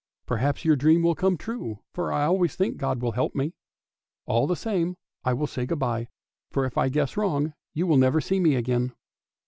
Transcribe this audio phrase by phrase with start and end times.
[0.25, 3.53] "perhaps your dream will come true, for I always think God will help me!
[4.25, 6.07] All the same I will say good bye,
[6.49, 8.93] for if I guess wrong you will never see me again."